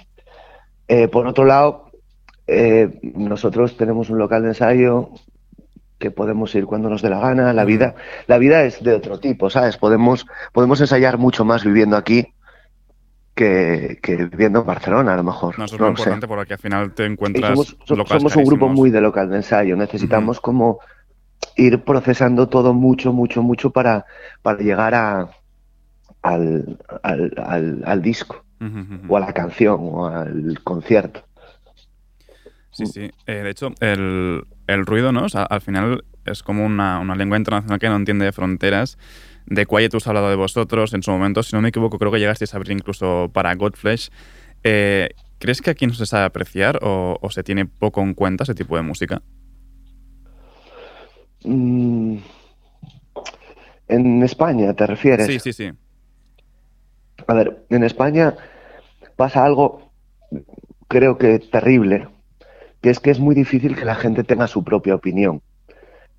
[0.86, 1.90] Eh, por otro lado,
[2.46, 5.10] eh, nosotros tenemos un local de ensayo
[6.00, 7.52] que podemos ir cuando nos dé la gana.
[7.52, 7.94] La vida,
[8.26, 9.76] la vida es de otro tipo, ¿sabes?
[9.76, 12.26] Podemos, podemos ensayar mucho más viviendo aquí
[13.34, 15.58] que, que viviendo en Barcelona, a lo mejor.
[15.58, 16.02] No, eso es No muy lo sé.
[16.02, 19.36] importante porque al final te Y encuentras somos, so- un grupo muy de local de
[19.36, 19.76] ensayo.
[19.76, 20.80] Necesitamos como
[21.56, 24.06] ir procesando todo mucho, mucho, mucho para,
[24.42, 25.28] para llegar a,
[26.22, 28.44] al, al, al- al disco,
[29.08, 31.22] o a la canción, o al concierto.
[32.72, 33.10] Sí, sí.
[33.26, 34.44] Eh, de hecho, el,
[34.74, 35.24] el ruido, ¿no?
[35.24, 38.98] O sea, al final es como una, una lengua internacional que no entiende de fronteras.
[39.46, 41.42] De Quiet has hablado de vosotros en su momento.
[41.42, 44.10] Si no me equivoco, creo que llegasteis a abrir incluso para Godflesh.
[44.62, 48.44] Eh, ¿Crees que aquí no se sabe apreciar o, o se tiene poco en cuenta
[48.44, 49.22] ese tipo de música?
[51.44, 52.18] Mm,
[53.88, 55.26] en España, ¿te refieres?
[55.26, 55.72] Sí, sí, sí.
[57.26, 58.36] A ver, en España
[59.16, 59.90] pasa algo,
[60.88, 62.08] creo que terrible,
[62.80, 65.42] que es que es muy difícil que la gente tenga su propia opinión.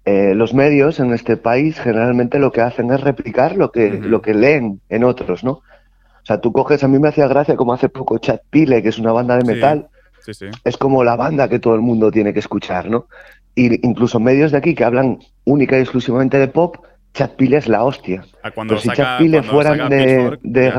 [0.06, 4.22] Eh, los medios en este país generalmente lo que hacen es replicar lo que, lo
[4.22, 5.52] que leen en otros, ¿no?
[5.52, 8.90] O sea, tú coges, a mí me hacía gracia como hace poco Chat Pile, que
[8.90, 9.88] es una banda de metal,
[10.24, 10.46] Sí, sí.
[10.64, 13.08] es como la banda que todo el mundo tiene que escuchar, ¿no?
[13.56, 16.78] Y incluso medios de aquí que hablan única y exclusivamente de pop,
[17.14, 18.24] Chat Pile es la hostia.
[18.44, 20.72] Ah, Pero si saca- Chat Pile fueran de, de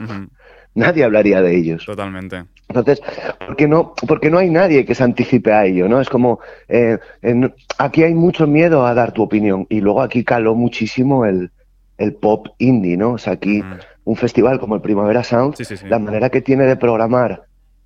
[0.00, 0.28] Ujú,
[0.74, 1.84] nadie hablaría de ellos.
[1.86, 2.44] Totalmente.
[2.68, 3.02] Entonces,
[3.46, 6.00] porque no, porque no hay nadie que se anticipe a ello, ¿no?
[6.00, 10.24] Es como, eh, en- aquí hay mucho miedo a dar tu opinión y luego aquí
[10.24, 11.50] caló muchísimo el,
[11.98, 13.12] el pop indie, ¿no?
[13.12, 13.62] O sea, aquí
[14.04, 15.86] un festival como el Primavera Sound, Sí, sí, sí.
[15.86, 17.42] la manera que tiene de programar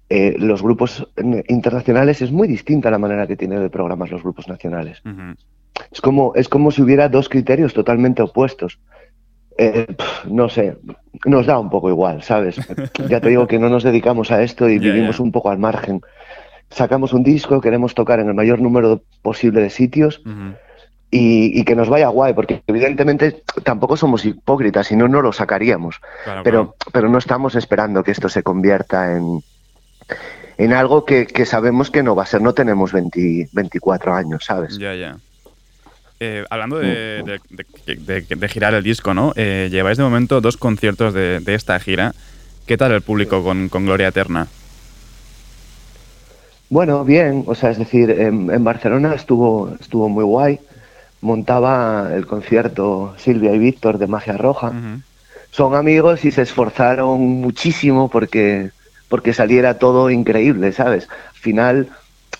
[0.08, 1.04] eh, los grupos
[1.48, 5.02] internacionales es muy distinta a la manera que tiene de programar los grupos nacionales.
[5.90, 8.78] Es como, es como si hubiera dos criterios totalmente opuestos.
[9.58, 9.86] Eh,
[10.26, 10.76] no sé,
[11.24, 12.56] nos da un poco igual, ¿sabes?
[13.08, 16.02] Ya te digo que no nos dedicamos a esto y vivimos un poco al margen.
[16.70, 20.20] Sacamos un disco, queremos tocar en el mayor número posible de sitios
[21.10, 25.32] y, y que nos vaya guay, porque evidentemente tampoco somos hipócritas, si no, no lo
[25.32, 26.00] sacaríamos.
[26.24, 29.42] Claro, Pero, pero no estamos esperando que esto se convierta en,
[30.58, 32.42] en algo que, que sabemos que no va a ser.
[32.42, 34.78] No tenemos 20 24 años, ¿sabes?
[34.78, 35.16] Ya, ya.
[36.18, 37.40] Eh, hablando de, de-
[37.86, 39.32] de- de- de girar el disco, ¿no?
[39.36, 42.14] Eh, lleváis de momento dos conciertos de, de esta gira.
[42.66, 44.48] ¿Qué tal el público con, con Gloria Eterna?
[46.68, 50.58] Bueno, bien, o sea, es decir, en, en Barcelona estuvo, estuvo muy guay.
[51.20, 54.72] Montaba el concierto Silvia y Víctor de Magia Roja.
[55.50, 58.70] Son amigos y se esforzaron muchísimo porque,
[59.08, 61.08] porque saliera todo increíble, ¿sabes?
[61.10, 61.88] Al final,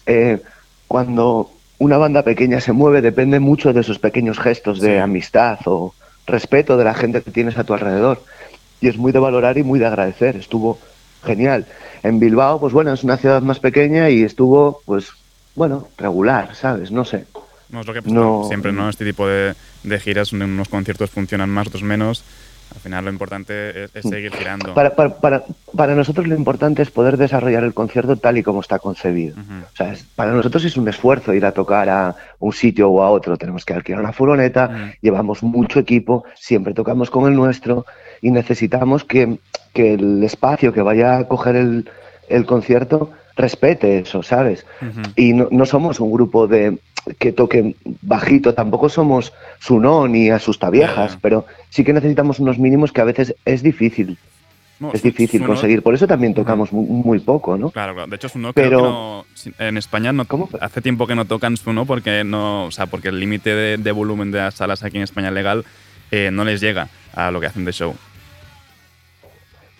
[0.07, 0.41] eh,
[0.89, 4.99] cuando una banda pequeña se mueve, depende mucho de esos pequeños gestos de Sí.
[4.99, 5.95] amistad o
[6.27, 8.23] respeto de la gente que tienes a tu alrededor.
[8.81, 10.37] Y es muy de valorar y muy de agradecer.
[10.37, 10.79] Estuvo
[11.25, 11.67] genial.
[12.03, 15.09] En Bilbao, pues bueno, es una ciudad más pequeña y estuvo, pues,
[15.55, 16.91] bueno, regular, ¿sabes?
[16.91, 17.25] No sé.
[17.71, 18.45] No, es lo que pasa No.
[18.49, 18.89] siempre, ¿no?
[18.89, 22.23] Este tipo de, de giras, unos conciertos funcionan más, otros menos.
[22.75, 24.75] Al final lo importante es, es seguir girando.
[24.75, 25.45] Para, para, para,
[25.75, 29.35] para nosotros lo importante es poder desarrollar el concierto tal y como está concebido.
[29.41, 29.53] Ujú.
[29.73, 33.03] O sea, es- para nosotros es un esfuerzo ir a tocar a un sitio o
[33.03, 33.37] a otro.
[33.37, 34.93] Tenemos que alquilar una furgoneta, Mm.
[35.03, 37.87] llevamos mucho equipo, siempre tocamos con el nuestro
[38.21, 39.39] y necesitamos que,
[39.73, 41.89] que el espacio que vaya a coger el,
[42.29, 44.65] el concierto respete eso, ¿sabes?
[45.15, 46.79] Y no, no somos un grupo de
[47.19, 51.19] que toque bajito, tampoco somos Sunón ni Asustaviejas, ya.
[51.21, 54.19] pero sí que necesitamos unos mínimos que a veces es difícil,
[54.81, 55.83] No, es difícil Suno- conseguir.
[55.83, 57.71] Por eso también tocamos mu- muy, poco, ¿no?
[57.71, 58.09] Claro, claro.
[58.11, 58.81] De hecho, Suno Pero- creo
[59.45, 60.49] que no, en España no, ¿Cómo?
[60.61, 63.93] hace tiempo que no tocan Suno porque no, o sea, porque el límite de, de
[63.93, 65.65] volumen de las salas aquí en España legal
[66.11, 67.95] eh, no les llega a lo que hacen de show.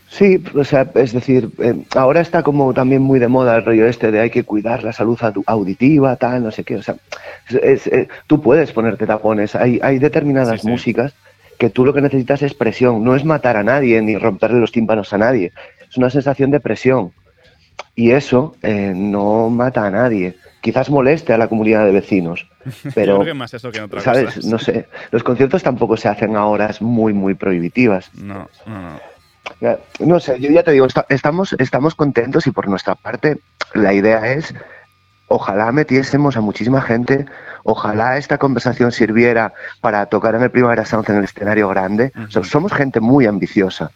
[0.09, 3.87] Sí, o sea, es decir, eh, ahora está como también muy de moda el rollo
[3.87, 6.77] este de hay que cuidar la salud au- auditiva, tal, no sé qué.
[6.77, 6.95] O sea,
[7.49, 9.55] es- es, eh, tú puedes ponerte tapones.
[9.57, 10.69] Hay, hay determinadas Sí, sí.
[10.69, 11.13] músicas
[11.59, 13.03] que tú lo que necesitas es presión.
[13.03, 15.53] No es matar a nadie ni romperle los tímpanos a nadie.
[15.91, 17.13] Es una sensación de presión.
[17.95, 20.37] Y eso eh, no mata a nadie.
[20.61, 22.47] Quizás moleste a la comunidad de vecinos,
[22.85, 24.35] Yo pero, creo que más eso que otra ¿sabes?
[24.37, 24.49] cosa.
[24.49, 24.87] No sé.
[25.11, 28.11] Los conciertos tampoco se hacen a horas muy, muy prohibitivas.
[28.15, 29.01] No, no, no.
[30.01, 33.39] No sé, yo ya te digo, esta- estamos, estamos contentos y por nuestra parte
[33.75, 34.55] la idea es
[35.29, 37.27] ojalá metiésemos a muchísima gente,
[37.65, 42.13] ojalá esta conversación sirviera para tocar en el Primavera Sound en el escenario grande.
[42.29, 43.91] O sea, somos gente muy ambiciosa,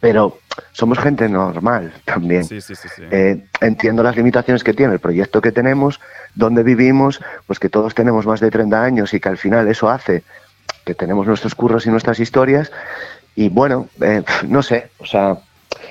[0.00, 0.38] pero
[0.72, 2.44] somos gente normal también.
[2.44, 3.02] Sí, sí, sí, sí.
[3.10, 6.00] Eh, entiendo las limitaciones que tiene el proyecto que tenemos,
[6.34, 9.88] donde vivimos, pues que todos tenemos más de 30 años y que al final eso
[9.88, 10.22] hace
[10.84, 12.70] que tenemos nuestros curros y nuestras historias.
[13.36, 15.38] Y bueno, eh, no sé, o sea,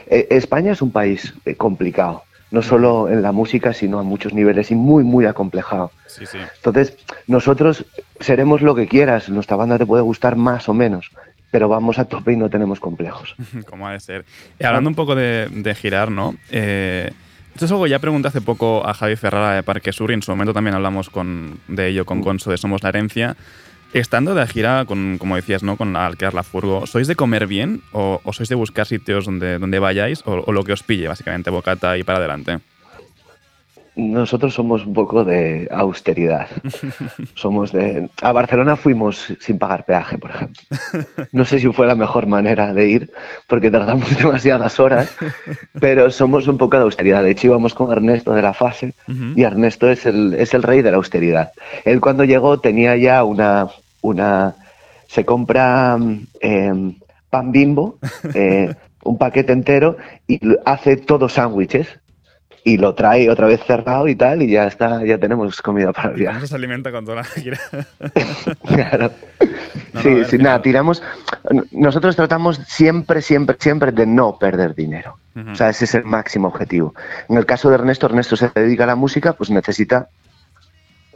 [0.07, 4.33] eh, España es un país eh, complicado, no solo en la música, sino a muchos
[4.33, 5.91] niveles y muy, muy acomplejado.
[6.07, 6.37] Sí, sí.
[6.57, 7.85] Entonces, nosotros
[8.19, 11.11] seremos lo que quieras, nuestra banda te puede gustar más o menos,
[11.51, 13.35] pero vamos a tope y no tenemos complejos.
[13.69, 14.25] Como ha de ser.
[14.63, 16.35] Hablando un poco de, de girar, ¿no?
[16.49, 17.11] Eh,
[17.53, 20.15] esto es algo que ya pregunté hace poco a Javi Ferrara de Parque Sur y
[20.15, 23.37] en su momento también hablamos con, de ello con Conso de Somos la Herencia.
[23.93, 25.77] Estando de gira, con, como decías, ¿no?
[25.77, 29.25] Con la alquear la furgo, ¿sois de comer bien o, o sois de buscar sitios
[29.25, 32.59] donde, donde vayáis o, o lo que os pille, básicamente, bocata y para adelante?
[33.95, 36.47] Nosotros somos un poco de austeridad.
[37.35, 38.09] Somos de.
[38.23, 40.63] A Barcelona fuimos sin pagar peaje, por ejemplo.
[41.31, 43.11] No sé si fue la mejor manera de ir,
[43.47, 45.15] porque tardamos demasiadas horas,
[45.79, 47.23] pero somos un poco de austeridad.
[47.23, 48.93] De hecho, íbamos con Ernesto de la fase
[49.35, 51.51] y Ernesto es el, es el rey de la austeridad.
[51.85, 53.67] Él, cuando llegó, tenía ya una.
[54.03, 54.55] Una
[55.07, 55.97] se compra
[56.39, 56.95] em,
[57.29, 57.97] pan bimbo,
[58.35, 58.73] eh,
[59.03, 59.97] un paquete entero,
[60.27, 61.87] y hace todos sándwiches
[62.65, 66.09] y lo trae otra vez cerrado y tal, y ya está, ya tenemos comida para
[66.09, 66.47] el ¿Cómo viaje.
[66.47, 67.27] se alimenta con toda la?
[68.65, 69.11] Claro.
[69.91, 71.03] No, sí, no, sí, nada, tiramos.
[71.71, 75.17] Nosotros tratamos siempre, siempre, siempre de no perder dinero.
[75.35, 75.51] Ujú.
[75.51, 76.95] O sea, ese es el máximo objetivo.
[77.29, 80.07] En el caso de Ernesto, Ernesto se dedica a la música, pues necesita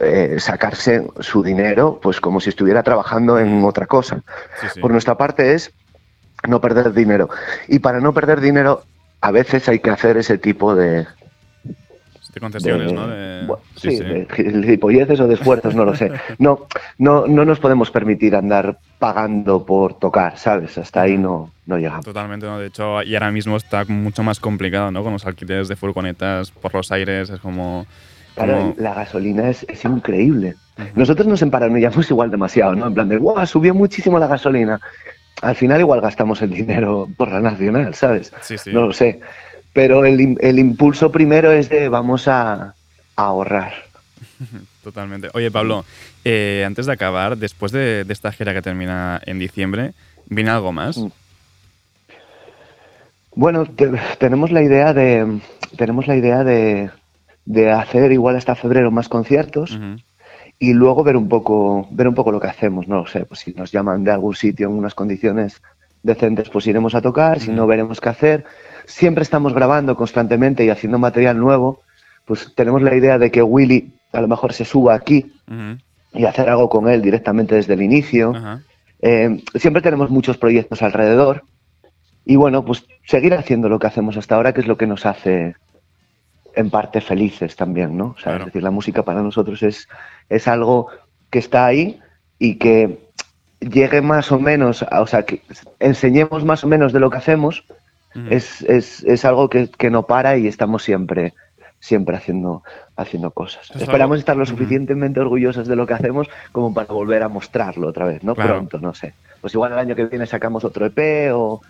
[0.00, 4.22] eh, sacarse su dinero, pues como si estuviera trabajando en otra cosa.
[4.60, 4.80] Sí, sí.
[4.80, 5.72] Por nuestra parte es
[6.46, 7.28] no perder dinero.
[7.66, 8.82] Y para no perder dinero,
[9.20, 11.06] a veces hay que hacer ese tipo de,
[12.32, 13.08] De concesiones, de- ¿no?
[13.08, 14.04] De- bu- sí, sí, sí.
[14.04, 16.12] de gilipolleces o de esfuerzos, no lo sé.
[16.38, 16.66] No,
[16.98, 20.78] no, no nos podemos permitir andar pagando por tocar, ¿sabes?
[20.78, 22.04] Hasta ahí no, no llegamos.
[22.04, 22.58] Totalmente, ¿no?
[22.60, 25.02] De hecho, y ahora mismo está mucho más complicado, ¿no?
[25.02, 27.86] Con los alquileres de furgonetas por los aires, es como...
[28.44, 30.54] Claro, la gasolina es, es increíble.
[30.94, 32.86] Nosotros nos emparanoiamos igual demasiado, ¿no?
[32.86, 33.46] En plan de, ¡guau!
[33.46, 34.80] Subió muchísimo la gasolina.
[35.42, 38.32] Al final igual gastamos el dinero por la nacional, ¿sabes?
[38.42, 38.70] Sí, sí.
[38.72, 39.20] No lo sé.
[39.72, 42.74] Pero el, el impulso primero es de vamos a, a
[43.16, 43.72] ahorrar.
[44.82, 45.28] Totalmente.
[45.34, 45.84] Oye, Pablo,
[46.24, 49.92] eh, antes de acabar, después de, de esta gira que termina en diciembre,
[50.26, 50.96] ¿viene algo más?
[50.96, 51.08] Mm.
[53.34, 55.40] Bueno, te- tenemos la idea de
[55.76, 56.90] tenemos la idea de,
[57.48, 59.80] de hacer igual hasta febrero más conciertos
[60.58, 62.86] y luego ver un poco ver un poco lo que hacemos.
[62.88, 65.62] No lo sé, pues si nos llaman de algún sitio en unas condiciones
[66.02, 67.40] decentes, pues iremos a tocar.
[67.40, 68.44] Si no, veremos qué hacer.
[68.84, 71.80] Siempre estamos grabando constantemente y haciendo material nuevo.
[72.26, 75.32] Pues tenemos la idea de que Willy a lo mejor se suba aquí
[76.12, 78.34] y hacer algo con él directamente desde el inicio.
[79.00, 81.44] Eh, siempre tenemos muchos proyectos alrededor
[82.26, 85.06] y bueno, pues seguir haciendo lo que hacemos hasta ahora, que es lo que nos
[85.06, 85.54] hace
[86.54, 88.06] en parte felices también, ¿no?
[88.08, 88.38] O sea, Claro.
[88.40, 89.88] es decir, la música para nosotros es,
[90.28, 90.88] es algo
[91.30, 92.00] que está ahí
[92.38, 92.98] y que
[93.60, 95.42] llegue más o menos, a- o sea, que
[95.80, 97.64] enseñemos más o menos de lo que hacemos,
[98.30, 101.34] es, es, es algo que, que no para y estamos siempre
[101.80, 102.64] siempre haciendo
[102.96, 103.70] haciendo cosas.
[103.70, 107.28] Es Esperamos algo- estar lo suficientemente orgullosos de lo que hacemos como para volver a
[107.28, 108.34] mostrarlo otra vez, ¿no?
[108.34, 108.54] Claro.
[108.54, 109.14] Pronto, no sé.
[109.40, 111.60] Pues igual el año que viene sacamos otro EP o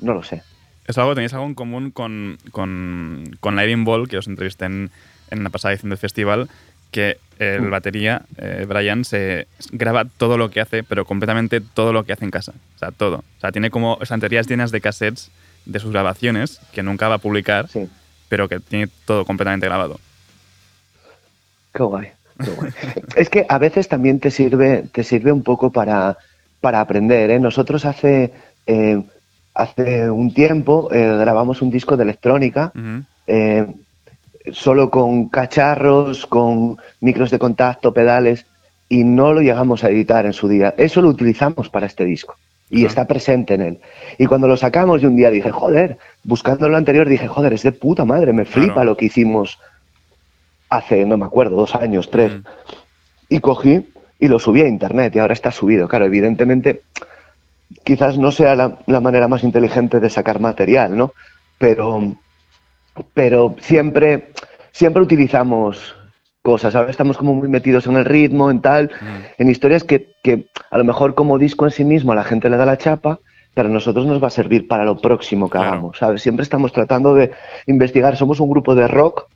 [0.00, 0.42] no lo sé.
[0.88, 4.90] ¿Es algo, tenéis algo en común con, con, con Lightning Ball, que os entrevisté en,
[5.30, 6.48] en la pasada edición del festival,
[6.90, 7.70] que el Mm.
[7.70, 12.24] batería, eh, Brian, se graba todo lo que hace, pero completamente todo lo que hace
[12.24, 12.52] en casa.
[12.74, 13.18] O sea, todo.
[13.18, 15.30] O sea, tiene como estanterías llenas de cassettes
[15.66, 17.86] de sus grabaciones, que nunca va a publicar, Sí.
[18.28, 20.00] pero que tiene todo completamente grabado.
[21.74, 22.08] Qué guay.
[22.42, 22.72] qué guay.
[23.16, 26.16] es que a veces también te sirve, te sirve un poco para,
[26.60, 27.30] para aprender.
[27.30, 27.38] ¿eh?
[27.38, 28.32] Nosotros hace,
[28.66, 29.02] eh,
[29.58, 32.72] hace un tiempo eh, grabamos un disco de electrónica
[33.26, 33.66] eh,
[34.52, 38.46] solo con cacharros, con micros de contacto, pedales,
[38.88, 40.74] y no lo llegamos a editar en su día.
[40.78, 42.36] Eso lo utilizamos para este disco
[42.70, 43.78] y está presente en él.
[44.16, 47.62] Y cuando lo sacamos de un día dije, joder, buscando lo anterior dije, joder, es
[47.64, 48.90] de puta madre, me flipa Claro.
[48.90, 49.58] lo que hicimos
[50.70, 52.32] hace, no me acuerdo, dos años, tres.
[53.28, 53.86] Y cogí
[54.20, 55.88] y lo subí a internet y ahora está subido.
[55.88, 56.82] Claro, evidentemente
[57.84, 61.12] quizás no sea la, la manera más inteligente de sacar material, ¿no?
[61.58, 62.14] Pero,
[63.14, 64.32] pero siempre,
[64.72, 65.94] siempre utilizamos
[66.42, 66.74] cosas.
[66.74, 68.90] Ahora estamos como muy metidos en el ritmo, en tal,
[69.38, 72.48] en historias que, que a lo mejor como disco en sí mismo a la gente
[72.48, 73.18] le da la chapa,
[73.54, 75.68] pero a nosotros nos va a servir para lo próximo que Claro.
[75.72, 76.22] hagamos, ¿sabes?
[76.22, 77.32] Siempre estamos tratando de
[77.66, 78.16] investigar.
[78.16, 79.26] Somos un grupo de rock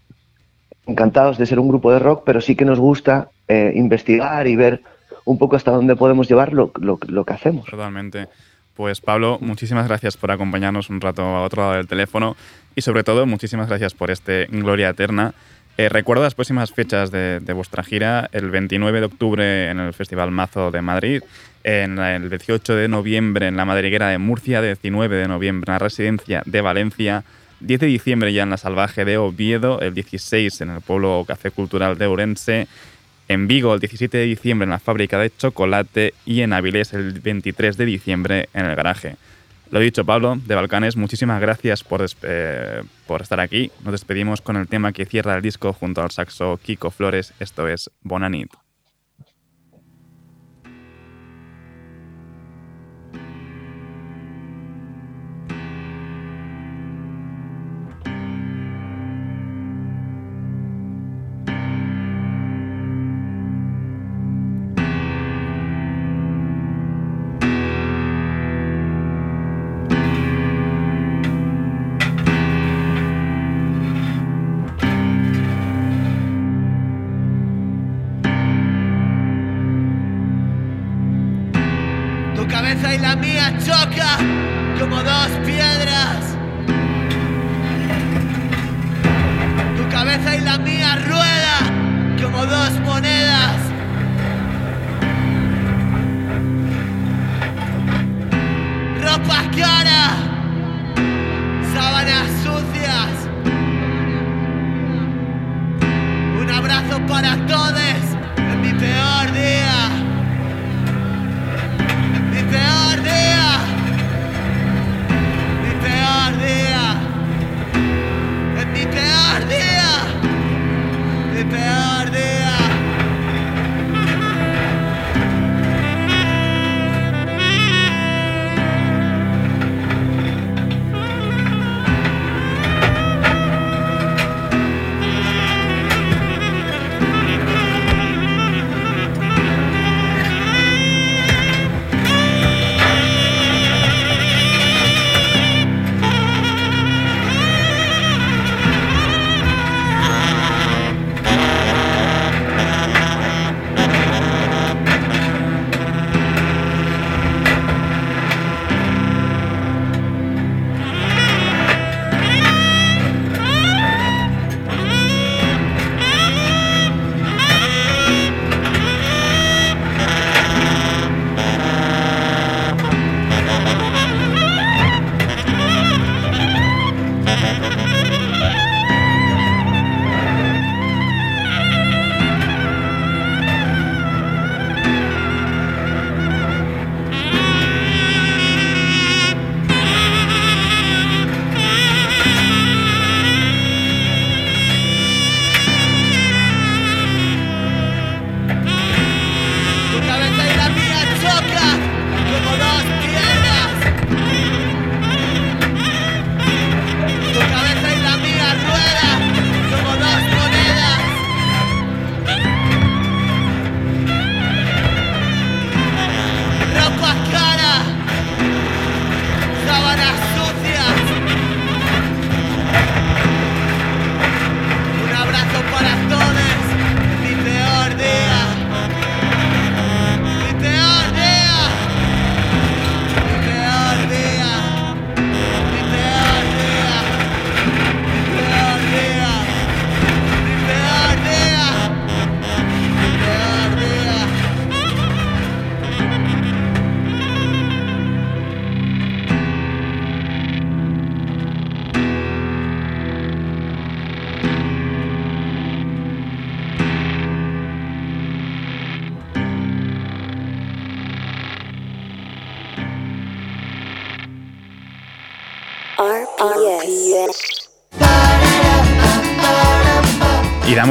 [0.87, 4.57] encantados de ser un grupo de rock, pero sí que nos gusta eh, investigar y
[4.57, 4.83] ver
[5.25, 7.66] un poco hasta dónde podemos llevar lo, lo- que hacemos.
[7.66, 8.29] Totalmente.
[8.75, 12.37] Pues Pablo, muchísimas gracias por acompañarnos un rato a otro lado del teléfono
[12.75, 15.35] y sobre todo muchísimas gracias por este Gloria Eterna.
[15.79, 20.31] Eh, recuerdo las próximas fechas de, vuestra gira, el 29 de octubre en el Festival
[20.31, 21.23] Mazo de Madrid,
[21.64, 26.43] el 18 de noviembre en la Madriguera de Murcia, 19 de noviembre en la Residencia
[26.45, 27.25] de Valencia,
[27.61, 31.51] 10 de diciembre ya en la Salvaje de Oviedo, el 16 en el Pueblo Café
[31.51, 32.66] Cultural de Ourense,
[33.33, 37.20] en Vigo el 17 de diciembre en la fábrica de chocolate y en Avilés el
[37.20, 39.16] 23 de diciembre en el garaje.
[39.70, 43.70] Lo dicho, Pablo, de Balcanes, muchísimas gracias por, eh, por estar aquí.
[43.83, 47.33] Nos despedimos con el tema que cierra el disco junto al saxo Kiko Flores.
[47.41, 48.62] Esto es Bonanit.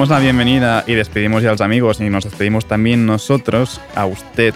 [0.02, 4.08] Damos la bienvenida y despedimos ya a los amigos y nos despedimos también nosotros a
[4.08, 4.56] usted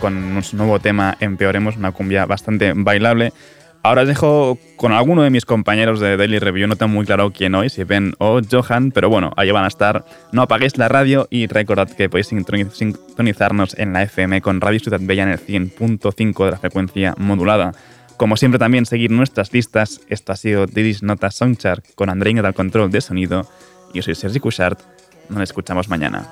[0.00, 3.34] con nuestro nuevo tema Empeoremos, una cumbia bastante bailable.
[3.82, 7.30] Ahora os dejo con alguno de mis compañeros de Daily Review, no tengo muy claro
[7.34, 10.06] quién hoy, si Ben o Johan, pero bueno, ahí van a estar.
[10.32, 14.80] No apaguéis la radio y recordad que podéis sintoni- sintonizarnos en la FM con Radio
[14.80, 17.72] Ciudad Bella en el 100.5 de la frecuencia modulada.
[18.16, 22.54] Como siempre también seguir nuestras listas, esto ha sido Didis Nota Songchart con Andreina al
[22.54, 23.46] control de sonido
[23.92, 24.80] Yo soy Sergi Cuixart.
[25.28, 26.26] Nos escuchamos mañana.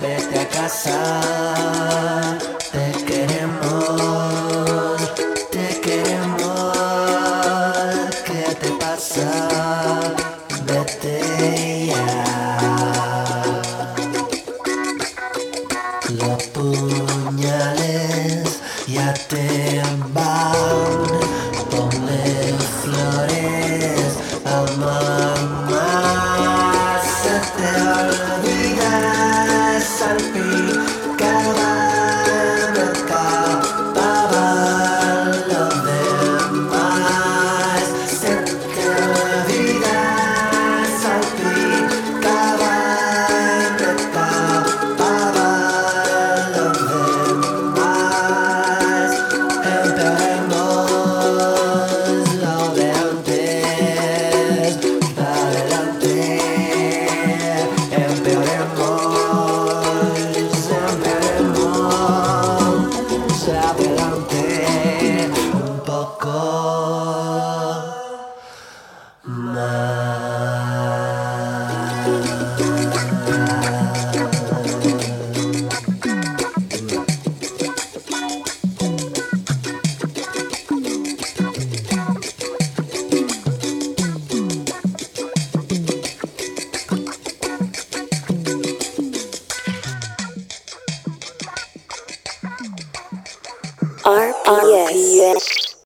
[0.00, 1.47] Vete a casa.